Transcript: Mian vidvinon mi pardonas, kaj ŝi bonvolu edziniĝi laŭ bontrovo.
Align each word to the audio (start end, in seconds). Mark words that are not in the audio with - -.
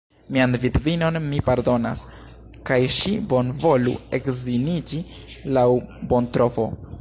Mian 0.35 0.53
vidvinon 0.61 1.19
mi 1.25 1.41
pardonas, 1.49 2.01
kaj 2.69 2.79
ŝi 2.95 3.13
bonvolu 3.35 3.93
edziniĝi 4.19 5.03
laŭ 5.59 5.67
bontrovo. 6.15 6.67